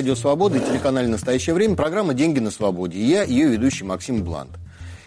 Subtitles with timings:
[0.00, 2.96] Радио Свобода и телеканале «Настоящее время» программа «Деньги на свободе».
[2.96, 4.52] И я, ее ведущий Максим Блант.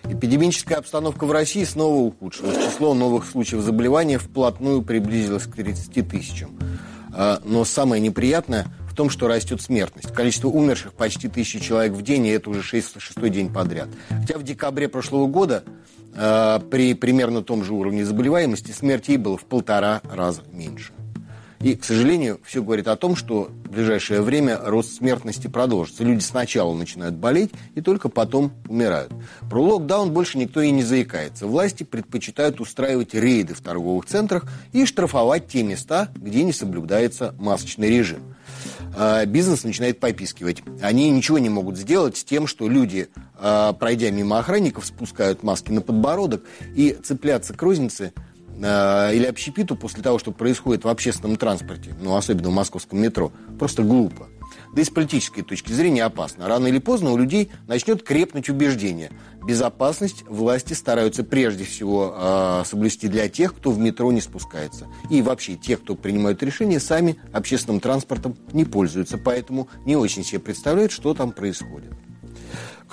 [0.04, 2.64] Эпидемическая обстановка в России снова ухудшилась.
[2.64, 6.60] Число новых случаев заболевания вплотную приблизилось к 30 тысячам.
[7.12, 10.14] А, но самое неприятное в том, что растет смертность.
[10.14, 13.88] Количество умерших почти тысячи человек в день, и это уже шестой день подряд.
[14.10, 15.64] Хотя в декабре прошлого года
[16.14, 20.94] э, при примерно том же уровне заболеваемости смертей было в полтора раза меньше.
[21.64, 26.04] И, к сожалению, все говорит о том, что в ближайшее время рост смертности продолжится.
[26.04, 29.14] Люди сначала начинают болеть и только потом умирают.
[29.50, 31.48] Про локдаун больше никто и не заикается.
[31.48, 37.90] Власти предпочитают устраивать рейды в торговых центрах и штрафовать те места, где не соблюдается масочный
[37.90, 38.36] режим.
[38.98, 40.62] А, бизнес начинает попискивать.
[40.82, 43.08] Они ничего не могут сделать с тем, что люди,
[43.40, 46.44] а, пройдя мимо охранников, спускают маски на подбородок
[46.76, 48.12] и цепляться к рознице–
[48.58, 53.84] или общепиту после того, что происходит в общественном транспорте, ну, особенно в московском метро, просто
[53.84, 54.28] глупо.
[54.74, 56.48] Да и с политической точки зрения опасно.
[56.48, 59.12] Рано или поздно у людей начнет крепнуть убеждение.
[59.46, 64.88] Безопасность власти стараются прежде всего э, соблюсти для тех, кто в метро не спускается.
[65.10, 69.18] И вообще тех, кто принимают решения, сами общественным транспортом не пользуются.
[69.18, 71.94] Поэтому не очень себе представляют, что там происходит.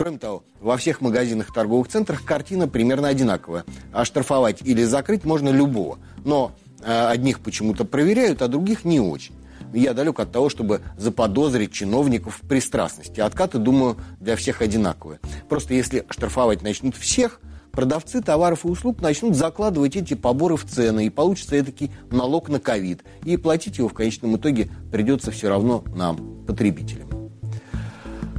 [0.01, 3.67] Кроме того, во всех магазинах торговых центрах картина примерно одинаковая.
[3.93, 5.99] А штрафовать или закрыть можно любого.
[6.25, 9.35] Но э, одних почему-то проверяют, а других не очень.
[9.75, 13.21] Я далек от того, чтобы заподозрить чиновников в пристрастности.
[13.21, 15.21] Откаты, думаю, для всех одинаковые.
[15.51, 17.39] Просто если штрафовать начнут всех,
[17.71, 22.59] продавцы товаров и услуг начнут закладывать эти поборы в цены, и получится таки налог на
[22.59, 23.05] ковид.
[23.27, 27.10] И платить его в конечном итоге придется все равно нам, потребителям.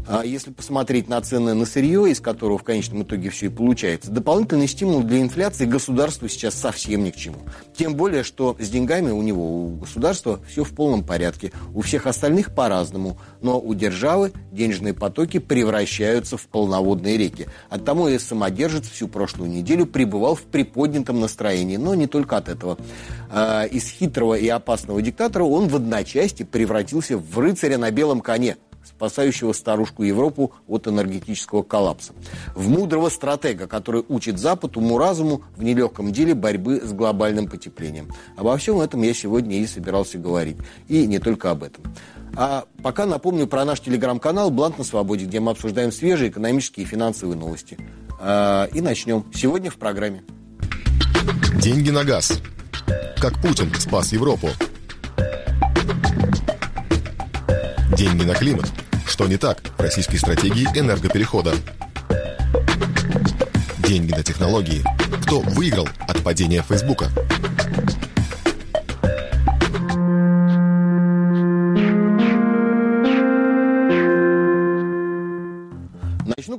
[0.07, 4.11] А если посмотреть на цены на сырье, из которого в конечном итоге все и получается,
[4.11, 7.37] дополнительный стимул для инфляции государству сейчас совсем ни к чему.
[7.75, 11.51] Тем более, что с деньгами у него, у государства все в полном порядке.
[11.73, 13.19] У всех остальных по-разному.
[13.41, 17.47] Но у державы денежные потоки превращаются в полноводные реки.
[17.69, 21.77] Оттому и самодержец всю прошлую неделю пребывал в приподнятом настроении.
[21.77, 22.77] Но не только от этого.
[23.29, 28.57] А, из хитрого и опасного диктатора он в одночасье превратился в рыцаря на белом коне–
[28.83, 32.13] спасающего старушку Европу от энергетического коллапса.
[32.55, 38.09] В мудрого стратега, который учит Запад уму-разуму в нелегком деле борьбы с глобальным потеплением.
[38.37, 40.57] Обо всем этом я сегодня и собирался говорить.
[40.87, 41.83] И не только об этом.
[42.35, 46.89] А пока напомню про наш телеграм-канал «Блант на свободе», где мы обсуждаем свежие экономические и
[46.89, 47.77] финансовые новости.
[48.19, 49.25] А, и начнем.
[49.33, 50.23] Сегодня в программе.
[51.61, 52.39] Деньги на газ.
[53.17, 54.47] Как Путин спас Европу.
[58.01, 58.65] Деньги на климат.
[59.05, 61.53] Что не так в российской стратегии энергоперехода?
[63.77, 64.83] Деньги на технологии.
[65.21, 67.11] Кто выиграл от падения Фейсбука?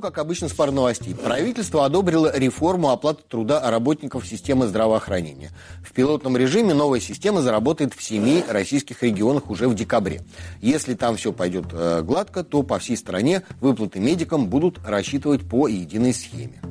[0.03, 1.15] Как обычно, с пар новостей.
[1.15, 5.51] Правительство одобрило реформу оплаты труда работников системы здравоохранения.
[5.81, 10.21] В пилотном режиме новая система заработает в семи российских регионах уже в декабре.
[10.59, 15.69] Если там все пойдет э, гладко, то по всей стране выплаты медикам будут рассчитывать по
[15.69, 16.61] единой схеме.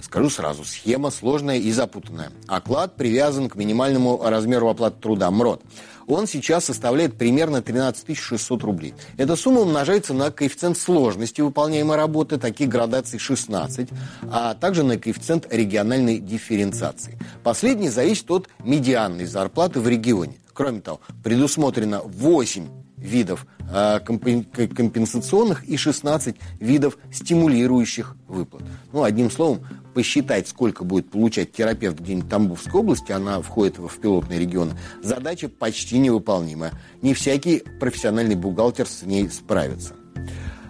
[0.00, 2.30] Скажу сразу, схема сложная и запутанная.
[2.46, 5.62] Оклад привязан к минимальному размеру оплаты труда МРОД
[6.06, 8.94] он сейчас составляет примерно 13 600 рублей.
[9.16, 13.88] Эта сумма умножается на коэффициент сложности выполняемой работы, таких градаций 16,
[14.30, 17.18] а также на коэффициент региональной дифференциации.
[17.42, 20.36] Последний зависит от медианной зарплаты в регионе.
[20.52, 28.62] Кроме того, предусмотрено 8 видов э, компенсационных и 16 видов стимулирующих выплат.
[28.92, 29.60] Ну, одним словом,
[29.92, 35.48] посчитать, сколько будет получать терапевт где-нибудь в Тамбовской области, она входит в пилотные регионы, задача
[35.48, 36.72] почти невыполнимая.
[37.02, 39.94] Не всякий профессиональный бухгалтер с ней справится.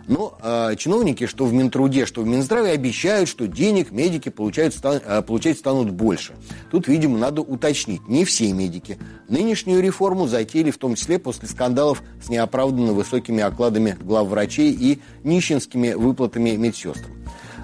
[0.08, 5.00] Но э, чиновники, что в Минтруде, что в Минздраве, обещают, что денег медики получают, стан,
[5.04, 6.34] э, получать станут больше.
[6.70, 8.06] Тут, видимо, надо уточнить.
[8.08, 8.98] Не все медики.
[9.28, 15.92] Нынешнюю реформу затеяли в том числе после скандалов с неоправданно высокими окладами главврачей и нищенскими
[15.92, 17.12] выплатами медсестрам.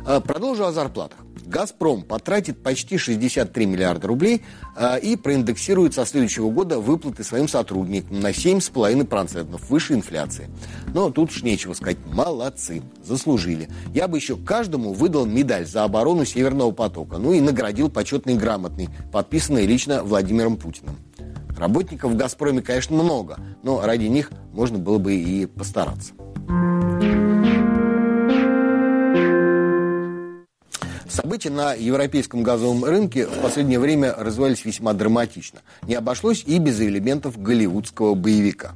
[0.06, 1.19] Э, продолжу о зарплатах.
[1.49, 4.43] «Газпром» потратит почти 63 миллиарда рублей
[4.77, 10.50] э, и проиндексирует со следующего года выплаты своим сотрудникам на 7,5% выше инфляции.
[10.95, 11.97] Но тут уж нечего сказать.
[12.06, 13.69] Молодцы, заслужили.
[13.95, 17.19] Я бы еще каждому выдал медаль за оборону Северного потока.
[17.19, 20.97] Ну и наградил почетный грамотный, подписанный лично Владимиром Путиным.
[21.59, 26.12] Работников в «Газпроме», конечно, много, но ради них можно было бы и постараться.
[31.20, 35.62] События на европейском газовом рынке в последнее время развивались весьма драматично.
[35.82, 38.75] Не обошлось и без элементов голливудского боевика.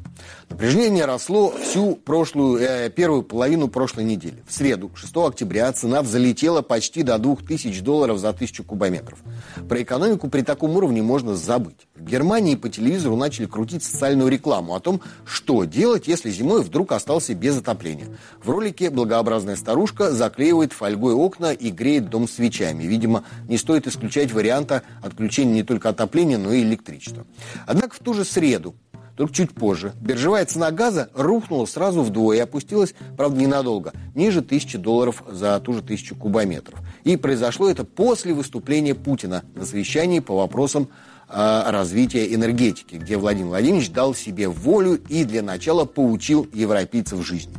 [0.50, 4.42] Напряжение росло всю прошлую, э, первую половину прошлой недели.
[4.44, 9.20] В среду, 6 октября, цена взлетела почти до 2000 долларов за тысячу кубометров.
[9.68, 11.86] Про экономику при таком уровне можно забыть.
[11.94, 16.90] В Германии по телевизору начали крутить социальную рекламу о том, что делать, если зимой вдруг
[16.90, 18.08] остался без отопления.
[18.42, 22.84] В ролике благообразная старушка заклеивает фольгой окна и греет дом свечами.
[22.84, 27.26] Видимо, не стоит исключать варианта отключения не только отопления, но и электричества.
[27.66, 28.74] Однако в ту же среду
[29.16, 29.92] только чуть позже.
[30.00, 35.74] Биржевая цена газа рухнула сразу вдвое и опустилась, правда, ненадолго, ниже тысячи долларов за ту
[35.74, 36.80] же тысячу кубометров.
[37.04, 40.88] И произошло это после выступления Путина на совещании по вопросам
[41.28, 47.54] э, развития энергетики, где Владимир Владимирович дал себе волю и для начала поучил европейцев жизни.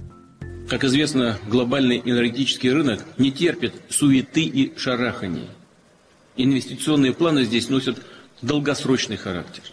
[0.70, 5.48] Как известно, глобальный энергетический рынок не терпит суеты и шараханий.
[6.36, 8.02] Инвестиционные планы здесь носят
[8.42, 9.64] долгосрочный характер.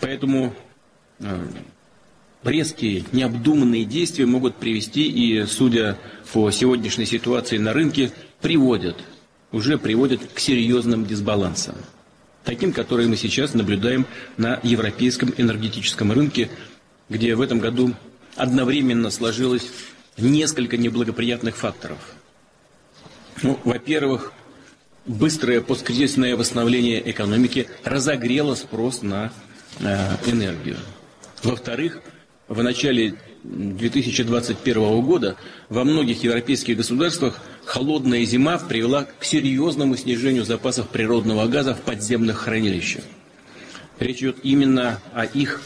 [0.00, 0.54] Поэтому
[1.20, 1.46] э,
[2.44, 5.96] резкие, необдуманные действия могут привести и, судя
[6.32, 8.96] по сегодняшней ситуации на рынке, приводят,
[9.52, 11.76] уже приводят к серьезным дисбалансам.
[12.44, 16.50] Таким, которые мы сейчас наблюдаем на европейском энергетическом рынке,
[17.08, 17.94] где в этом году
[18.36, 19.70] одновременно сложилось
[20.22, 21.98] несколько неблагоприятных факторов.
[23.42, 24.32] Ну, во-первых,
[25.06, 29.32] быстрое посткризисное восстановление экономики разогрело спрос на
[29.80, 30.76] э, энергию.
[31.42, 32.00] Во-вторых,
[32.48, 33.14] в начале
[33.44, 35.36] 2021 года
[35.68, 42.38] во многих европейских государствах холодная зима привела к серьезному снижению запасов природного газа в подземных
[42.38, 43.04] хранилищах.
[43.98, 45.62] Речь идет именно о их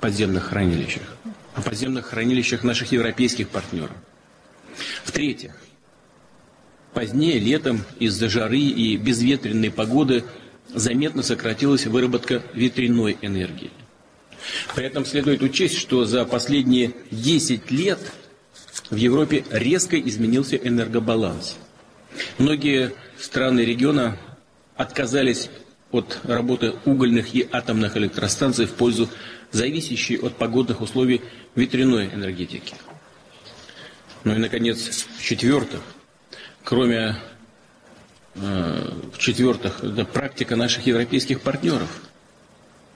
[0.00, 1.02] подземных хранилищах
[1.56, 3.96] о подземных хранилищах наших европейских партнеров.
[5.04, 5.52] В-третьих,
[6.92, 10.24] позднее, летом, из-за жары и безветренной погоды
[10.72, 13.70] заметно сократилась выработка ветряной энергии.
[14.74, 17.98] При этом следует учесть, что за последние 10 лет
[18.90, 21.56] в Европе резко изменился энергобаланс.
[22.38, 24.18] Многие страны региона
[24.76, 25.48] отказались
[25.90, 29.08] от работы угольных и атомных электростанций в пользу
[29.56, 31.22] зависящей от погодных условий
[31.54, 32.74] ветряной энергетики.
[34.24, 35.80] Ну и, наконец, в-четвертых,
[36.62, 37.16] кроме
[38.34, 41.88] э, в-четвертых, это практика наших европейских партнеров.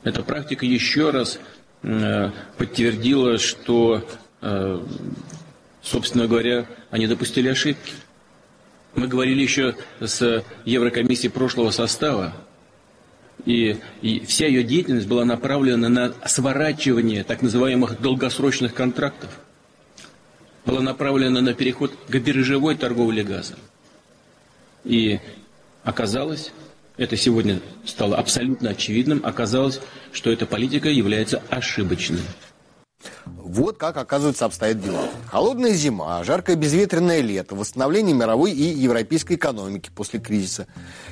[0.04, 1.38] Эта практика еще раз
[1.82, 4.06] э, подтвердила, что,
[4.42, 4.80] э,
[5.82, 7.92] собственно говоря, они допустили ошибки.
[8.94, 12.34] Мы говорили еще с Еврокомиссией прошлого состава
[13.46, 19.30] и, и вся ее деятельность была направлена на сворачивание так называемых долгосрочных контрактов.
[20.64, 23.58] Была направлена на переход к биржевой торговле газом.
[24.84, 25.20] И
[25.82, 26.52] оказалось,
[26.96, 29.80] это сегодня стало абсолютно очевидным, оказалось,
[30.12, 32.20] что эта политика является ошибочной.
[33.26, 35.08] Вот как, оказывается, обстоят дела.
[35.26, 40.66] Холодная зима, жаркое безветренное лето, восстановление мировой и европейской экономики после кризиса,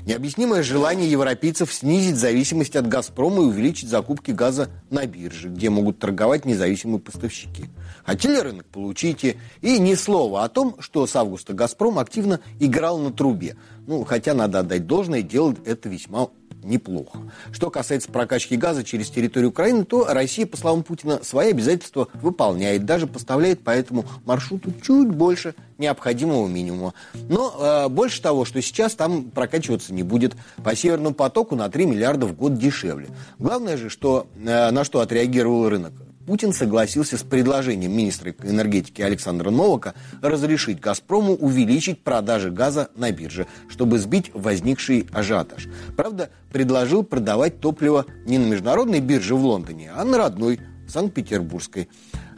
[0.05, 5.99] необъяснимое желание европейцев снизить зависимость от «Газпрома» и увеличить закупки газа на бирже, где могут
[5.99, 7.67] торговать независимые поставщики.
[8.05, 9.37] Хотели рынок– получите.
[9.61, 13.56] И ни слова о том, что с августа «Газпром» активно играл на трубе.
[13.86, 16.29] Ну, хотя, надо отдать должное, делает это весьма
[16.62, 17.19] неплохо.
[17.53, 22.84] Что касается прокачки газа через территорию Украины, то Россия, по словам Путина, свои обязательства выполняет,
[22.84, 26.94] даже поставляет по этому маршруту чуть больше необходимого минимума.
[27.29, 30.34] Но э, больше того, что сейчас там прокачиваться не будет.
[30.62, 33.08] По Северному потоку на 3 миллиарда в год дешевле.
[33.38, 35.93] Главное же, что, э, на что отреагировал рынок.
[36.29, 43.47] Путин согласился с предложением министра энергетики Александра Новака разрешить «Газпрому» увеличить продажи газа на бирже,
[43.70, 45.69] чтобы сбить возникший ажиотаж.
[45.97, 51.89] Правда, предложил продавать топливо не на международной бирже в Лондоне, а на родной, Санкт-Петербургской.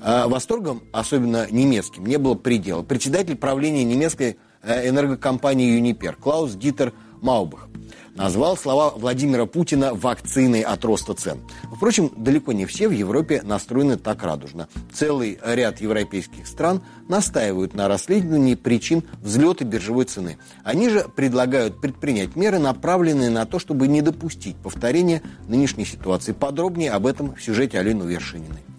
[0.00, 2.84] А восторгом, особенно немецким, не было предела.
[2.84, 7.66] Председатель правления немецкой э, энергокомпании «Юнипер» Клаус Дитер Маубах
[8.20, 11.38] назвал слова Владимира Путина вакциной от роста цен.
[11.74, 14.68] Впрочем, далеко не все в Европе настроены так радужно.
[14.92, 20.36] Целый ряд европейских стран настаивают на расследовании причин взлета биржевой цены.
[20.64, 26.32] Они же предлагают предпринять меры, направленные на то, чтобы не допустить повторения нынешней ситуации.
[26.32, 28.69] Подробнее об этом в сюжете Алены Вершининой.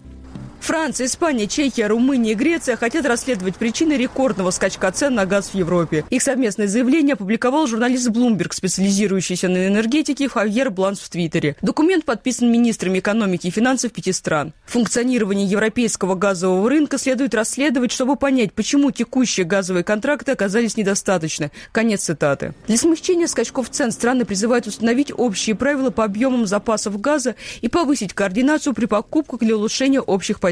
[0.62, 5.54] Франция, Испания, Чехия, Румыния и Греция хотят расследовать причины рекордного скачка цен на газ в
[5.56, 6.04] Европе.
[6.08, 11.56] Их совместное заявление опубликовал журналист Bloomberg, специализирующийся на энергетике Хавьер Бланс в Твиттере.
[11.62, 14.52] Документ подписан министрами экономики и финансов пяти стран.
[14.66, 21.50] Функционирование европейского газового рынка следует расследовать, чтобы понять, почему текущие газовые контракты оказались недостаточны.
[21.72, 22.54] Конец цитаты.
[22.68, 28.12] Для смягчения скачков цен страны призывают установить общие правила по объемам запасов газа и повысить
[28.14, 30.51] координацию при покупках для улучшения общих позиций.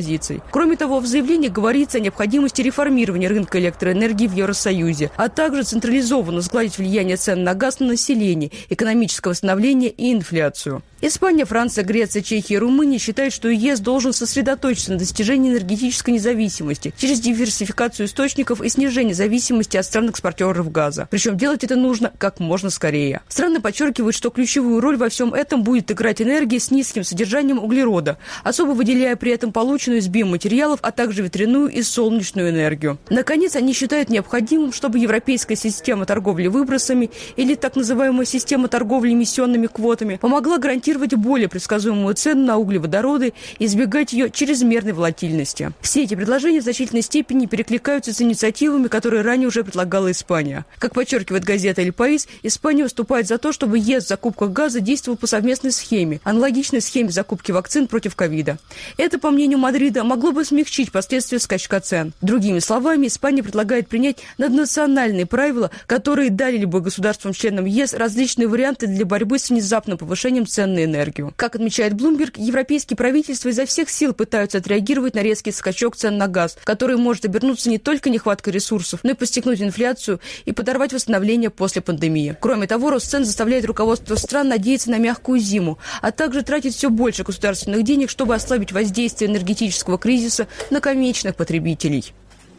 [0.50, 6.40] Кроме того, в заявлении говорится о необходимости реформирования рынка электроэнергии в Евросоюзе, а также централизованно
[6.40, 10.82] сгладить влияние цен на газ на население, экономическое восстановление и инфляцию.
[11.02, 16.92] Испания, Франция, Греция, Чехия и Румыния считают, что ЕС должен сосредоточиться на достижении энергетической независимости
[16.98, 21.08] через диверсификацию источников и снижение зависимости от стран-экспортеров газа.
[21.10, 23.22] Причем делать это нужно как можно скорее.
[23.28, 28.18] Страны подчеркивают, что ключевую роль во всем этом будет играть энергия с низким содержанием углерода,
[28.44, 32.98] особо выделяя при этом полученную из биоматериалов, а также ветряную и солнечную энергию.
[33.08, 39.66] Наконец, они считают необходимым, чтобы европейская система торговли выбросами или так называемая система торговли эмиссионными
[39.66, 45.72] квотами помогла гарантировать гарантировать более предсказуемую цену на углеводороды и избегать ее чрезмерной волатильности.
[45.80, 50.64] Все эти предложения в значительной степени перекликаются с инициативами, которые ранее уже предлагала Испания.
[50.78, 55.16] Как подчеркивает газета «Эль Паис», Испания выступает за то, чтобы ЕС в закупках газа действовал
[55.16, 58.58] по совместной схеме, аналогичной схеме закупки вакцин против ковида.
[58.96, 62.12] Это, по мнению Мадрида, могло бы смягчить последствия скачка цен.
[62.20, 69.04] Другими словами, Испания предлагает принять наднациональные правила, которые дали бы государствам-членам ЕС различные варианты для
[69.04, 71.32] борьбы с внезапным повышением цен на на энергию.
[71.36, 76.28] Как отмечает Bloomberg, европейские правительства изо всех сил пытаются отреагировать на резкий скачок цен на
[76.28, 81.50] газ, который может обернуться не только нехваткой ресурсов, но и постигнуть инфляцию и подорвать восстановление
[81.50, 82.36] после пандемии.
[82.40, 86.90] Кроме того, рост цен заставляет руководство стран надеяться на мягкую зиму, а также тратить все
[86.90, 92.12] больше государственных денег, чтобы ослабить воздействие энергетического кризиса на конечных потребителей.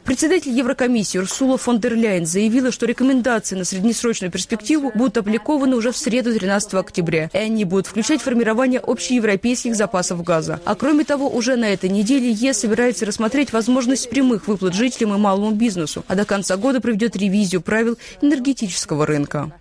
[0.05, 5.91] Председатель Еврокомиссии Урсула фон дер Ляйен заявила, что рекомендации на среднесрочную перспективу будут опубликованы уже
[5.91, 10.60] в среду 13 октября, и они будут включать формирование общеевропейских запасов газа.
[10.65, 15.17] А кроме того, уже на этой неделе ЕС собирается рассмотреть возможность прямых выплат жителям и
[15.17, 19.51] малому бизнесу, а до конца года проведет ревизию правил энергетического рынка.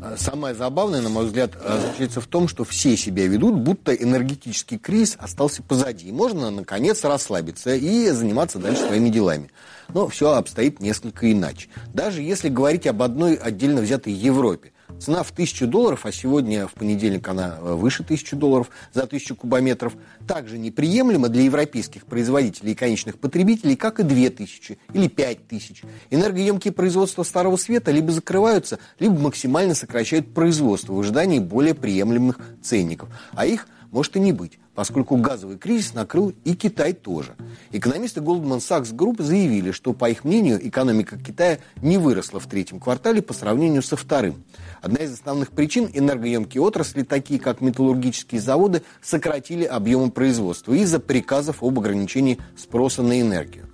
[0.00, 3.94] А самое забавное, на мой взгляд, а, заключается в том, что все себя ведут, будто
[3.94, 6.08] энергетический кризис остался позади.
[6.08, 9.50] И можно, наконец, расслабиться и заниматься дальше своими делами.
[9.88, 11.68] Но все обстоит несколько иначе.
[11.92, 14.71] Даже если говорить об одной отдельно взятой Европе.
[15.02, 19.34] Цена в тысячу долларов, а сегодня в понедельник она э, выше тысячи долларов за тысячу
[19.34, 19.94] кубометров,
[20.28, 25.82] также неприемлема для европейских производителей и конечных потребителей, как и две тысячи или пять тысяч.
[26.10, 33.08] Энергоемкие производства Старого Света либо закрываются, либо максимально сокращают производство в ожидании более приемлемых ценников.
[33.32, 37.34] А их может и не быть, поскольку газовый кризис накрыл и Китай тоже.
[37.72, 42.80] Экономисты Goldman Sachs Group заявили, что, по их мнению, экономика Китая не выросла в третьем
[42.80, 44.44] квартале по сравнению со вторым.
[44.80, 51.62] Одна из основных причин– энергоемкие отрасли, такие как металлургические заводы, сократили объемы производства из-за приказов
[51.62, 53.68] об ограничении спроса на энергию.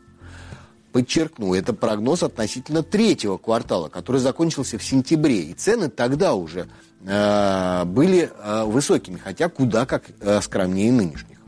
[0.92, 6.66] Подчеркну, это прогноз относительно третьего квартала, который закончился в сентябре, и цены тогда уже
[7.00, 11.38] были э, высокими, хотя куда как э, скромнее нынешних.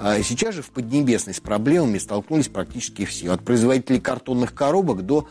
[0.00, 5.28] А сейчас же в Поднебесной с проблемами столкнулись практически все, от производителей картонных коробок до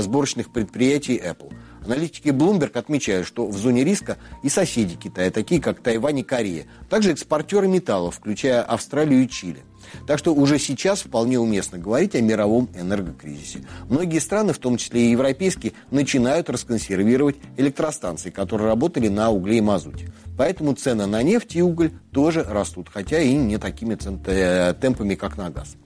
[0.00, 1.52] сборочных предприятий Apple.
[1.84, 6.66] Аналитики Bloomberg отмечают, что в зоне риска и соседи Китая, такие как Тайвань и Корея,
[6.88, 9.62] также экспортеры металлов, включая Австралию и Чили.
[10.06, 13.64] Так что уже сейчас вполне уместно говорить о мировом энергокризисе.
[13.88, 19.60] Многие страны, в том числе и европейские, начинают расконсервировать электростанции, которые работали на угле и
[19.60, 20.12] мазуте.
[20.36, 25.36] Поэтому цены на нефть и уголь тоже растут, хотя и не такими э, темпами, как
[25.36, 25.76] на газ.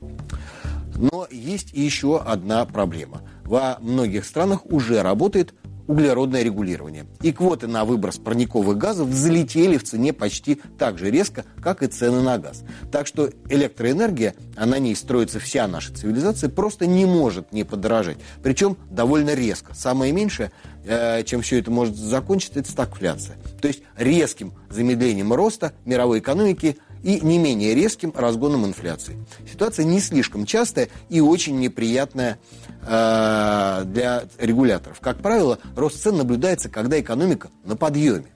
[0.96, 3.22] Но есть еще одна проблема.
[3.44, 5.54] Во многих странах уже работает
[5.86, 7.06] углеродное регулирование.
[7.22, 11.86] И квоты на выброс парниковых газов взлетели в цене почти так же резко, как и
[11.86, 12.62] цены на газ.
[12.90, 18.18] Так что электроэнергия, а на ней строится вся наша цивилизация, просто не может не подорожать.
[18.42, 19.74] Причем довольно резко.
[19.74, 20.52] Самое меньшее,
[20.84, 23.36] э, чем все это может закончиться, это стагфляция.
[23.60, 29.16] То есть резким замедлением роста мировой экономики и не менее резким разгоном инфляции.
[29.50, 32.38] Ситуация не слишком частая и очень неприятная
[32.86, 35.00] э, для регуляторов.
[35.00, 38.26] Как правило, рост цен наблюдается, когда экономика на подъеме.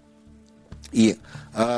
[0.92, 1.18] И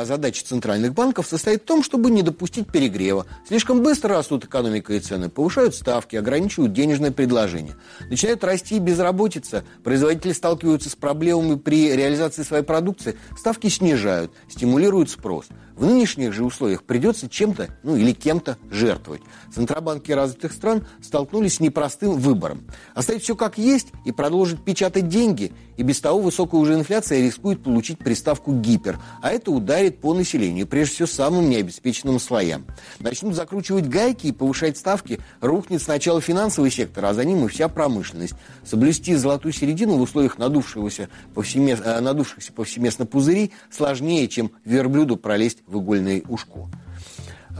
[0.04, 3.26] задача центральных банков состоит в том, чтобы не допустить перегрева.
[3.48, 7.76] Слишком быстро растут экономика и цены, повышают ставки, ограничивают денежное предложение.
[8.10, 15.46] Начинает расти безработица, производители сталкиваются с проблемами при реализации своей продукции, ставки снижают, стимулируют спрос.
[15.76, 19.22] В нынешних же условиях придется чем-то, ну или кем-то жертвовать.
[19.54, 22.66] Центробанки развитых стран столкнулись с непростым выбором.
[22.94, 27.62] Оставить все как есть и продолжить печатать деньги, и без того высокая уже инфляция рискует
[27.62, 32.66] получить приставку «гипер», а это ударит по населению, прежде всего самым необеспеченным слоям.
[32.98, 37.68] Начнут закручивать гайки и повышать ставки, рухнет сначала финансовый сектор, а за ним и вся
[37.68, 38.34] промышленность.
[38.64, 41.82] Соблюсти золотую середину в условиях надувшегося повсемест...
[41.84, 46.68] Э, надувшихся повсеместно пузырей сложнее, чем верблюду пролезть в игольное ушко.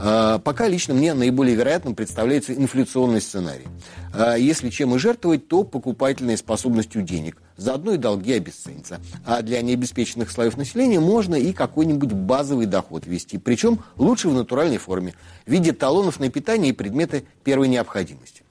[0.03, 3.67] А, пока лично мне наиболее вероятным представляется инфляционный сценарий.
[4.13, 7.37] А, если чем и жертвовать, то покупательной способностью денег.
[7.55, 8.99] Заодно и долги обесценятся.
[9.25, 13.37] А для необеспеченных слоев населения можно и какой-нибудь базовый доход ввести.
[13.37, 15.13] Причем лучше в натуральной форме.
[15.45, 18.41] В виде талонов на питание и предметы первой необходимости.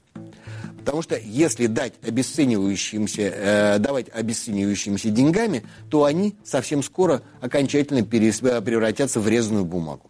[0.77, 9.19] Потому что если дать обесценивающимся, э, давать обесценивающимся деньгами, то они совсем скоро окончательно превратятся
[9.19, 10.09] в резаную бумагу.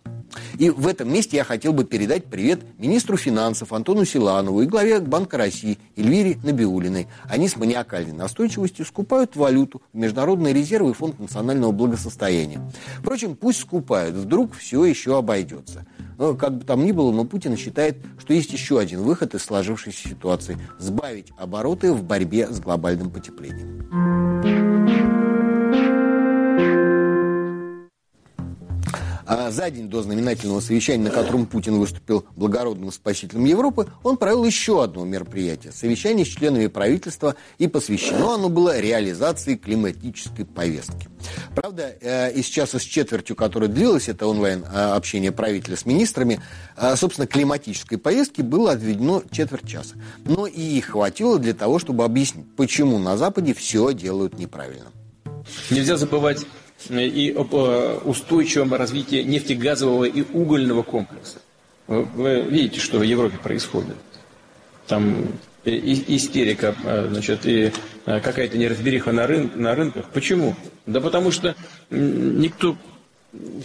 [0.58, 5.00] И в этом месте я хотел бы передать привет министру финансов Антону Силанову и главе
[5.00, 7.08] Банка России Эльвире Набиулиной.
[7.30, 12.62] Они с маниакальной настойчивостью скупают валюту в Международные резервы и Фонд национального благосостояния.
[13.00, 15.86] Впрочем, пусть скупают, вдруг все еще обойдется.
[16.18, 19.44] Но, как бы там ни было, но Путин считает, что есть еще один выход из
[19.44, 24.61] сложившейся ситуации– сбавить обороты в борьбе с глобальным потеплением.
[29.34, 34.44] А за день до знаменательного совещания, на котором Путин выступил благородным спасителем Европы, он провел
[34.44, 41.08] еще одно мероприятие– совещание с членами правительства, и посвящено оно было реализации климатической повестки.
[41.56, 46.42] Правда, э, из часа с четвертью, которое длилось, это онлайн-общение правителя с министрами,
[46.76, 49.96] э, собственно, климатической повестки было отведено четверть часа.
[50.26, 54.92] Но и хватило для того, чтобы объяснить, почему на Западе все делают неправильно.
[55.70, 56.46] Нельзя забывать
[56.90, 61.40] и об э, устойчивом развитии нефтегазового и угольного комплекса.
[61.88, 63.96] Вы видите, что в Европе происходит.
[64.88, 65.28] Там
[65.66, 67.72] истерика, э, значит, и
[68.06, 70.06] э, какая-то неразбериха на, на рынках.
[70.14, 70.56] Почему?
[70.86, 71.56] Да потому что
[71.90, 72.76] никто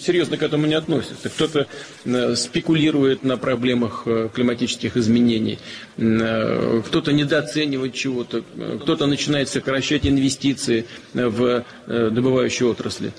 [0.01, 1.29] серьезно к этому не относится.
[1.29, 1.67] Кто-то
[2.05, 5.59] э, спекулирует на проблемах э, климатических изменений,
[5.97, 8.43] э, кто-то недооценивает чего-то,
[8.83, 13.13] кто-то начинает сокращать инвестиции в добывающие отрасли.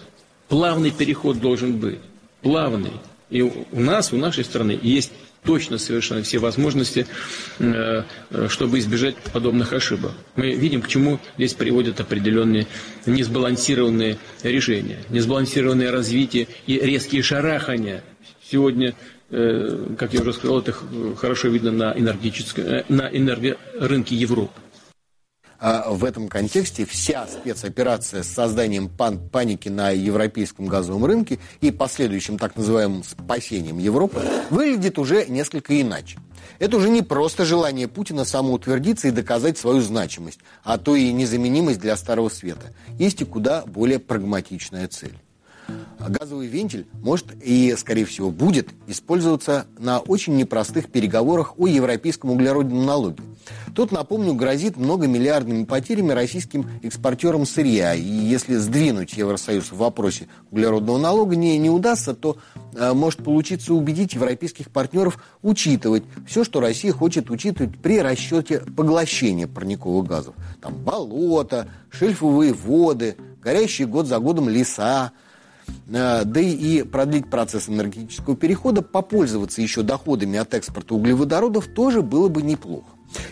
[0.48, 2.00] Плавный переход должен быть.
[2.42, 2.92] Плавный.
[3.30, 5.12] И у нас, у нашей страны есть
[5.44, 7.08] точно совершенно все возможности,
[7.60, 10.12] э, э, чтобы избежать подобных ошибок.
[10.36, 12.68] Мы видим, к чему здесь приводят определенные
[13.06, 18.04] несбалансированные решения, несбалансированное развитие и резкие шарахания.
[18.50, 18.94] Сегодня
[19.30, 20.74] э, как я уже сказал, это
[21.18, 24.60] хорошо видно на, энергетическом, на энергорынке Европы.
[25.60, 31.72] А в этом контексте вся спецоперация с созданием пан паники на европейском газовом рынке и
[31.72, 36.20] последующим так называемым спасением Европы выглядит уже несколько иначе.
[36.60, 41.80] Это уже не просто желание Путина самоутвердиться и доказать свою значимость, а то и незаменимость
[41.80, 42.74] для Старого Света.
[42.98, 45.18] Есть и куда более прагматичная цель.
[46.00, 52.86] Газовый вентиль может и, скорее всего, будет использоваться на очень непростых переговорах о европейском углеродном
[52.86, 53.24] налоге.
[53.76, 57.94] Тут, напомню, грозит многомиллиардными потерями российским экспортерам сырья.
[57.94, 62.38] И если сдвинуть Евросоюз в вопросе углеродного налога не, не удастся, то
[62.74, 69.48] э, может получиться убедить европейских партнеров учитывать все, что Россия хочет учитывать при расчете поглощения
[69.48, 70.36] парниковых газов.
[70.62, 75.12] Там болота, шельфовые воды, горящие год за годом леса,
[75.86, 82.42] да и продлить процесс энергетического перехода, попользоваться еще доходами от экспорта углеводородов тоже было бы
[82.42, 82.88] неплохо.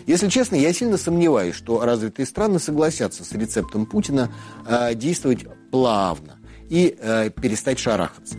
[0.06, 4.32] Если честно, я сильно сомневаюсь, что развитые страны согласятся с рецептом Путина
[4.66, 8.36] э, действовать плавно и э, перестать шарахаться.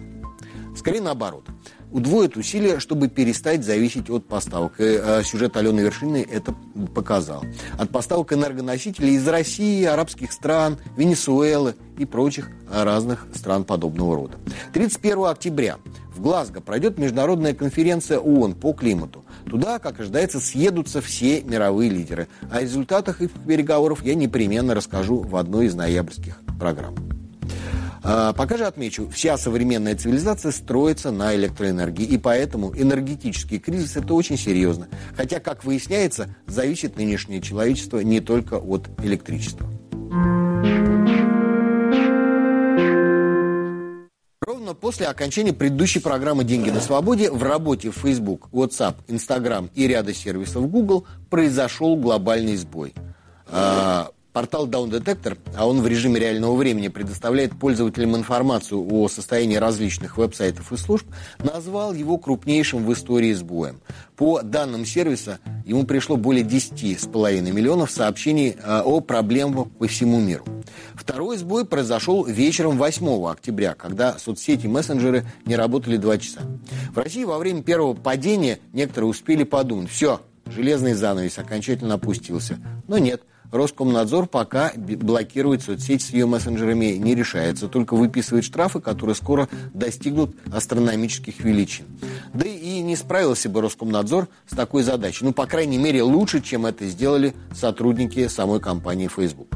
[0.76, 1.46] Скорее наоборот
[1.92, 4.80] удвоит усилия, чтобы перестать зависеть от поставок.
[4.80, 6.54] И, э, сюжет Алены Вершины это
[6.94, 7.44] показал.
[7.78, 14.38] От поставок энергоносителей из России, арабских стран, Венесуэлы и прочих разных стран подобного рода.
[14.74, 15.78] 31 октября
[16.16, 19.24] в Глазго пройдет международная конференция ООН по климату.
[19.50, 22.28] Туда, как ожидается, съедутся все мировые лидеры.
[22.52, 26.96] О результатах их переговоров я непременно расскажу в одной из ноябрьских программ.
[28.04, 34.14] А, пока же отмечу, вся современная цивилизация строится на электроэнергии, и поэтому энергетический кризис– это
[34.14, 34.88] очень серьезно.
[35.16, 39.68] Хотя, как выясняется, зависит нынешнее человечество не только от электричества.
[44.42, 49.88] Ровно Ровно после окончания предыдущей программы «Деньги на свободе» в работе Facebook, WhatsApp, Instagram и
[49.88, 52.94] ряда сервисов Google произошел глобальный сбой.
[54.38, 60.16] Портал Down Detector, а он в режиме реального времени предоставляет пользователям информацию о состоянии различных
[60.16, 61.08] веб-сайтов и служб,
[61.40, 63.82] назвал его крупнейшим в истории сбоем.
[64.16, 70.46] По данным сервиса, ему пришло более 10,5 миллионов сообщений а, о проблемах по всему миру.
[70.94, 76.42] Второй сбой произошел вечером 8 октября, когда соцсети и мессенджеры не работали два часа.
[76.94, 82.60] В России во время первого падения некоторые успели подумать, все, железный занавес окончательно опустился.
[82.88, 89.16] Но нет– Роскомнадзор пока блокирует соцсеть с ее мессенджерами не решается, только выписывает штрафы, которые
[89.16, 91.86] скоро достигнут астрономических величин.
[92.34, 95.26] Да и не справился бы Роскомнадзор с такой задачей.
[95.26, 99.48] Ну, по крайней мере, лучше, чем это сделали сотрудники самой компании Facebook.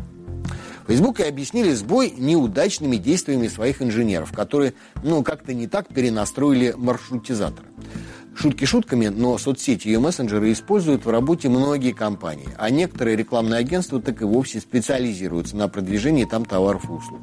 [0.87, 4.73] Facebook и объяснили сбой неудачными действиями своих инженеров, которые,
[5.03, 7.67] ну, как-то не так перенастроили маршрутизаторы.
[8.35, 14.01] Шутки шутками, но соцсети и мессенджеры используют в работе многие компании, а некоторые рекламные агентства
[14.01, 17.19] так и вовсе специализируются на продвижении там товаров и услуг.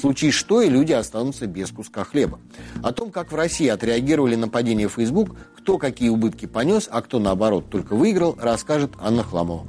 [0.00, 2.38] Случись что, и люди останутся без куска хлеба.
[2.82, 7.18] О том, как в России отреагировали на падение Facebook, кто какие убытки понес, а кто,
[7.18, 9.66] наоборот, только выиграл, расскажет Анна Хламова.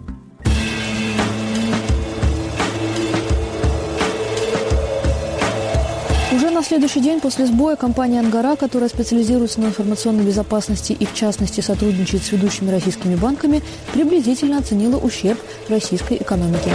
[6.63, 12.23] Следующий день после сбоя компания «Ангара», которая специализируется на информационной безопасности и, в частности, сотрудничает
[12.23, 13.61] с ведущими российскими банками,
[13.93, 16.71] приблизительно оценила ущерб российской экономике.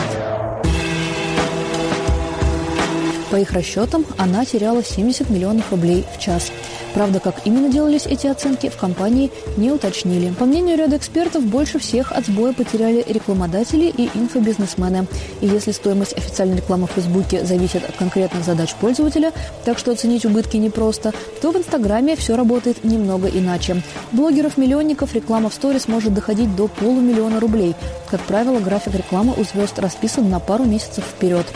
[3.31, 6.51] По их расчетам, она теряла 70 миллионов рублей в час.
[6.95, 10.33] Правда, как именно делались эти оценки, в компании не уточнили.
[10.33, 15.07] По мнению ряда экспертов, больше всех от сбоя потеряли рекламодатели и инфобизнесмены.
[15.41, 19.33] И если стоимость официальной рекламы в Фейсбуке зависит от конкретных задач пользователя,
[19.64, 21.12] так что оценить убытки непросто,
[21.43, 23.83] то в Инстаграме все работает немного иначе.
[24.12, 27.75] Блогеров-миллионников реклама в сторис может доходить до полумиллиона рублей.
[28.11, 31.47] Как правило, график рекламы у звезд расписан на пару месяцев вперед.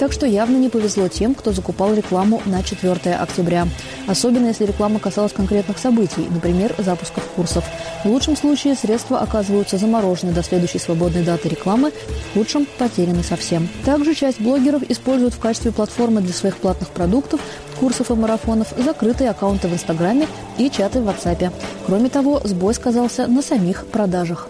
[0.00, 3.68] Так что явно не повезло тем, кто закупал рекламу на 4 октября.
[4.06, 7.66] Особенно если реклама касалась конкретных событий, например, запусков курсов.
[8.02, 11.92] В лучшем случае средства оказываются заморожены до следующей свободной даты рекламы,
[12.30, 13.68] в худшем– потеряны совсем.
[13.84, 17.42] Также часть блогеров используют в качестве платформы для своих платных продуктов,
[17.78, 21.52] курсов и марафонов закрытые аккаунты в Инстаграме и чаты в WhatsApp.
[21.84, 24.48] Кроме того, сбой сказался на самих продажах.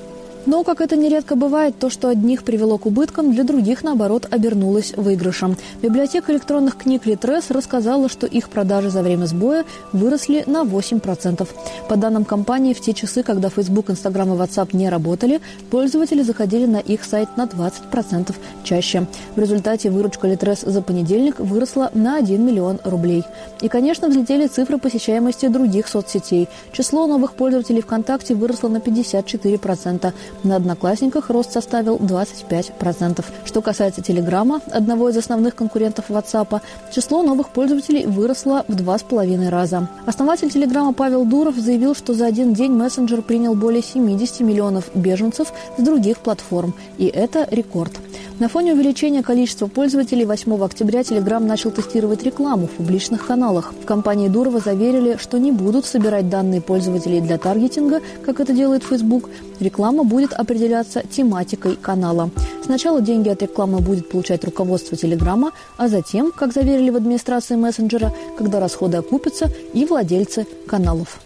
[0.51, 4.93] Но, как это нередко бывает, то, что одних привело к убыткам, для других, наоборот, обернулось
[4.97, 5.57] выигрышем.
[5.81, 11.49] Библиотека электронных книг Литрес рассказала, что их продажи за время сбоя выросли на 8%.
[11.89, 16.67] По данным компании, в те часы, когда Facebook, Instagram и WhatsApp не работали, пользователи заходили
[16.67, 18.35] на их сайт на 20%
[18.65, 19.07] чаще.
[19.37, 23.23] В результате выручка Литрес за понедельник выросла на 1 миллион рублей.
[23.61, 26.49] И, конечно, взлетели цифры посещаемости других соцсетей.
[26.73, 30.13] Число новых пользователей ВКонтакте выросло на 54%.
[30.43, 33.25] На «Одноклассниках» рост составил 25%.
[33.45, 36.63] Что касается Телеграма, одного из основных конкурентов WhatsApp,
[36.95, 39.89] число новых пользователей выросло в два с половиной раза.
[40.07, 45.53] Основатель Телеграма Павел Дуров заявил, что за один день мессенджер принял более 70 миллионов беженцев
[45.77, 46.75] с других платформ.
[46.97, 47.93] И это рекорд.
[48.39, 53.75] На фоне увеличения количества пользователей 8 октября Telegram начал тестировать рекламу в публичных каналах.
[53.83, 58.83] В компании Дурова заверили, что не будут собирать данные пользователей для таргетинга, как это делает
[58.83, 59.29] Facebook.
[59.61, 62.31] Реклама будет определяться тематикой канала.
[62.65, 68.13] Сначала деньги от рекламы будет получать руководство Телеграма, а затем, как заверили в администрации мессенджера,
[68.39, 71.21] когда расходы окупятся, и владельцы каналов.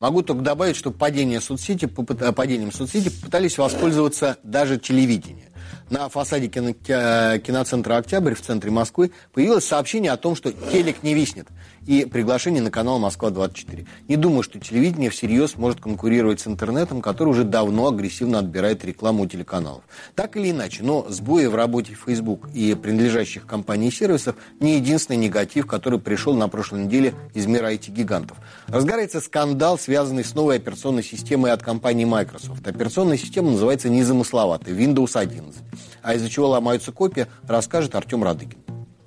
[0.00, 5.49] Могу только добавить, что падение соцсети, падением соцсети пытались воспользоваться даже телевидение
[5.90, 11.14] на фасаде кино, киноцентра «Октябрь» в центре Москвы появилось сообщение о том, что телек не
[11.14, 11.48] виснет,
[11.86, 13.86] и приглашение на канал «Москва-24».
[14.08, 19.24] Не думаю, что телевидение всерьез может конкурировать с интернетом, который уже давно агрессивно отбирает рекламу
[19.24, 19.82] у телеканалов.
[20.14, 25.66] Так или иначе, но сбои в работе Facebook и принадлежащих компаний сервисов не единственный негатив,
[25.66, 28.36] который пришел на прошлой неделе из мира IT-гигантов.
[28.68, 32.66] Разгорается скандал, связанный с новой операционной системой от компании Microsoft.
[32.66, 35.60] Операционная система называется незамысловатой Windows 11.
[36.02, 38.58] А из-за чего ломаются копии, расскажет Артем Радыгин.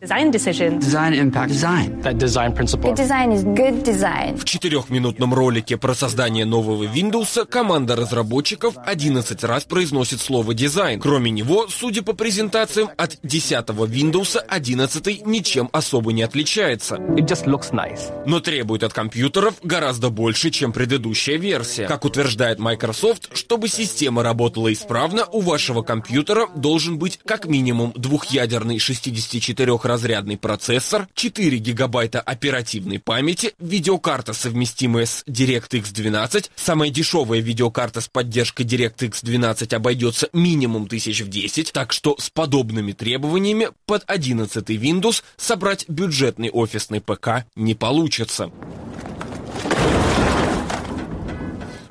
[0.04, 0.80] Design decision.
[0.80, 1.48] Design impact.
[1.48, 2.02] Design.
[2.02, 2.90] That design principle.
[2.90, 4.36] Good design is good design.
[4.36, 11.00] В четырехминутном ролике про создание нового Windows команда разработчиков 11 раз произносит слово «дизайн».
[11.00, 16.96] Кроме него, судя по презентациям, от 10 Windows 11 ничем особо не отличается.
[16.96, 18.02] It just looks nice.
[18.26, 21.88] Но требует от компьютеров гораздо больше, чем предыдущая версия.
[21.88, 28.80] Как утверждает Microsoft, чтобы система работала исправно, у вашего компьютера должен быть как минимум двухъядерный
[28.80, 36.52] 64 высокоразрядный процессор, 4 гигабайта оперативной памяти, видеокарта, совместимая с DirectX 12.
[36.56, 42.30] Самая дешевая видеокарта с поддержкой DirectX 12 обойдется минимум тысяч в 10, так что с
[42.30, 48.52] подобными требованиями под 11 Windows собрать бюджетный офисный ПК не получится.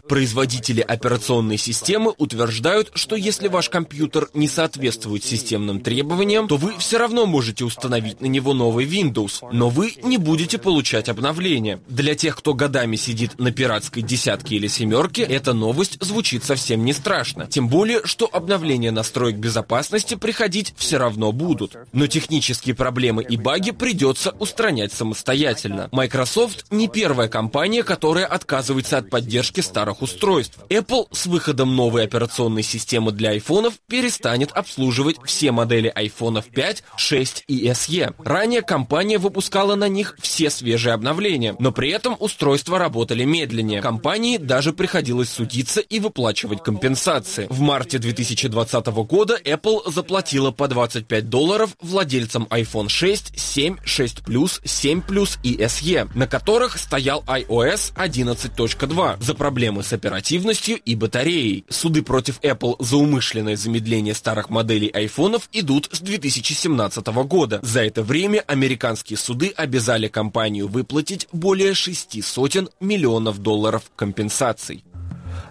[0.08, 6.98] Производители операционной системы утверждают, что если ваш компьютер не соответствует системным требованиям, то вы все
[6.98, 11.80] равно можете установить на него новый Windows, но вы не будете получать обновления.
[11.88, 16.92] Для тех, кто годами сидит на пиратской десятке или семерке, эта новость звучит совсем не
[16.92, 17.46] страшно.
[17.46, 21.76] Тем более, что обновления настроек безопасности приходить все равно будут.
[21.92, 25.88] Но технические проблемы и баги придется устранять самостоятельно.
[25.92, 30.59] Microsoft не первая компания, которая отказывается от поддержки старых устройств.
[30.70, 37.44] Apple с выходом новой операционной системы для айфонов перестанет обслуживать все модели айфонов 5, 6
[37.48, 38.14] и SE.
[38.24, 43.83] Ранее компания выпускала на них все свежие обновления, но при этом устройства работали медленнее.
[43.83, 47.46] Компании даже приходилось судиться и выплачивать компенсации.
[47.50, 54.61] В марте 2020 года Apple заплатила по 25 долларов владельцам iPhone 6, 7, 6 Plus,
[54.64, 61.64] 7 Plus и SE, на которых стоял iOS 11.2 за проблемы с оперативностью и батареей.
[61.68, 67.61] Суды против Apple за умышленное замедление старых моделей айфонов идут с 2017 года.
[67.62, 74.85] За это время американские суды обязали компанию выплатить более шести сотен миллионов долларов компенсаций.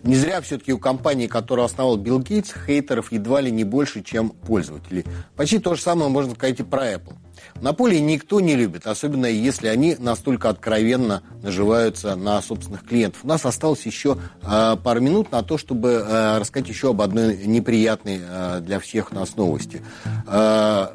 [0.03, 4.29] Не зря все-таки у компании, которую основал Билл Гейтс, хейтеров едва ли не больше, чем
[4.29, 5.05] пользователей.
[5.35, 7.13] Почти то же самое можно сказать и про Apple.
[7.55, 13.21] Монополии никто не любит, особенно если они настолько откровенно наживаются на собственных клиентов.
[13.23, 17.37] У нас осталось еще э, пару минут на то, чтобы э, рассказать еще об одной
[17.45, 19.81] неприятной э, для всех нас новости.
[20.27, 20.87] Э,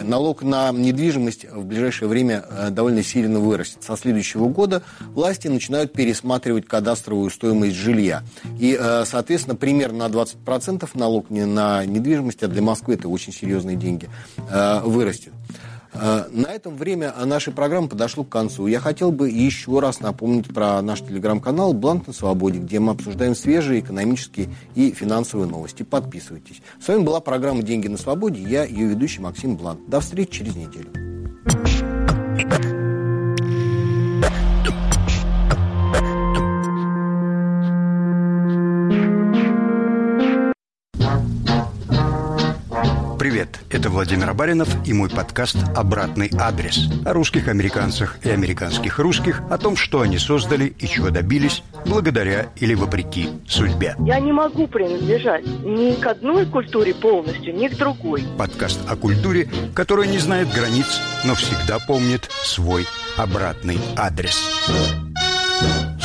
[0.00, 3.82] э, налог на недвижимость в ближайшее время э, довольно сильно вырастет.
[3.82, 4.82] Со следующего года
[5.14, 8.22] власти начинают пересматривать кадастровую стоимость жилья.
[8.58, 13.76] И, э, соответственно, примерно на 20% налог на недвижимость, а для Москвы это очень серьезные
[13.76, 14.08] деньги,
[14.50, 15.32] э, вырастет.
[15.92, 18.66] Э, на этом время нашей программы подошло к концу.
[18.66, 23.34] Я хотел бы еще раз напомнить про наш телеграм-канал «Бланк на свободе», где мы обсуждаем
[23.34, 25.82] свежие экономические и финансовые новости.
[25.82, 26.62] Подписывайтесь.
[26.80, 28.42] С вами была программа «Деньги на свободе».
[28.42, 29.88] Я ее ведущий Максим Бланк.
[29.88, 31.09] До встречи через неделю.
[44.00, 49.76] Владимир Абаринов и мой подкаст «Обратный адрес» о русских американцах и американских русских, о том,
[49.76, 53.96] что они создали и чего добились благодаря или вопреки судьбе.
[53.98, 58.24] Я не могу принадлежать ни к одной культуре полностью, ни к другой.
[58.38, 62.86] Подкаст о культуре, которая не знает границ, но всегда помнит свой
[63.18, 64.42] обратный адрес.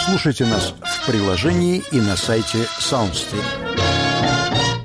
[0.06, 3.75] Слушайте нас в приложении и на сайте SoundStream.